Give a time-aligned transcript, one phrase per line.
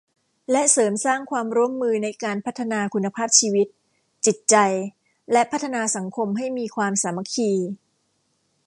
[0.51, 3.67] และเสริมสร้างความร่วมมือในการพัฒนาคุณภาพชีวิต
[4.25, 4.55] จิตใจ
[5.31, 7.51] และพัฒนาสังคมให้มีความสามัคคี